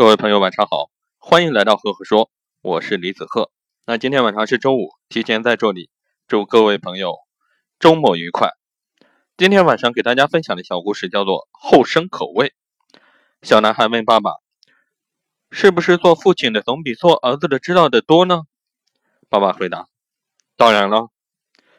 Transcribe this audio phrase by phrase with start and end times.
[0.00, 2.30] 各位朋友，晚上好，欢迎来到赫赫说，
[2.62, 3.50] 我是李子赫。
[3.84, 5.90] 那今天晚上是周五，提前在这里
[6.26, 7.18] 祝各位朋友
[7.78, 8.48] 周末愉快。
[9.36, 12.46] 今天晚上给大家分享的小故事叫做《后生可畏》。
[13.42, 14.30] 小男孩问爸爸
[15.52, 18.44] ：“是不是做父亲的总比做儿子的知道的多呢？”
[19.28, 19.86] 爸爸回答
[20.56, 21.10] ：“当然了。”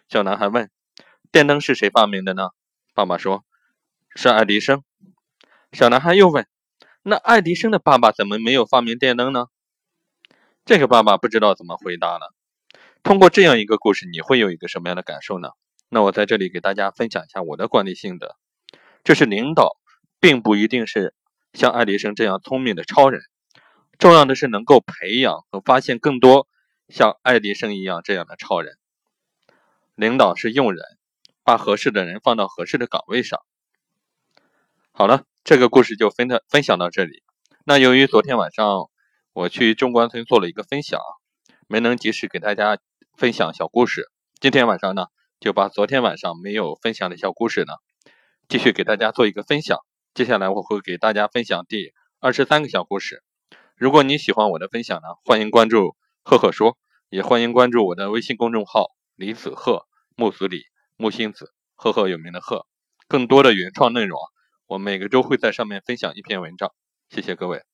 [0.10, 0.70] 小男孩问
[1.34, 2.50] ：“电灯是谁发明的呢？”
[2.94, 3.44] 爸爸说
[4.16, 4.84] ：“是爱迪生。”
[5.74, 6.46] 小男孩又问。
[7.04, 9.48] 那爱迪生的爸爸怎么没有发明电灯呢？
[10.66, 12.32] 这个爸爸不知道怎么回答了。
[13.02, 15.50] 通过这样一个故事，你会有一个什么样的感受呢？
[15.90, 18.36] 那我在这里给大家分享一下我的管理心得：
[19.04, 19.78] 就是领导
[20.20, 21.16] 并不一定是
[21.54, 23.24] 像爱迪生这样聪明的超人，
[23.98, 26.48] 重要的是能够培养和发现更多
[26.88, 28.78] 像爱迪生一样这样的超人。
[29.96, 30.86] 领导是用人，
[31.44, 33.40] 把合适的人放到合适的岗位上。
[34.92, 35.26] 好了。
[35.44, 37.24] 这个故事就分的分享到这里。
[37.66, 38.90] 那由于昨天晚上
[39.34, 41.00] 我去中关村做了一个分享，
[41.68, 42.78] 没能及时给大家
[43.18, 44.06] 分享小故事。
[44.40, 45.08] 今天晚上呢，
[45.40, 47.74] 就把昨天晚上没有分享的小故事呢，
[48.48, 49.80] 继续给大家做一个分享。
[50.14, 53.24] 接下来我会给大家分享第二十三个小故事。
[53.76, 56.78] 如果你喜欢我的分享呢，欢迎关注赫赫说，
[57.10, 60.62] 也欢迎关注我的微信公众号李子赫木子李
[60.98, 62.68] 木星子赫赫有名的赫，
[63.08, 64.20] 更多的原创内容。
[64.72, 66.72] 我每个周会在上面分享一篇文章，
[67.10, 67.71] 谢谢各位。